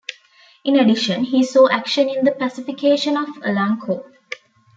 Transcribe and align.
In 0.65 0.79
addition, 0.79 1.25
he 1.25 1.43
saw 1.43 1.69
action 1.69 2.09
in 2.09 2.25
the 2.25 2.31
pacification 2.31 3.15
of 3.15 3.27
Olancho. 3.43 4.03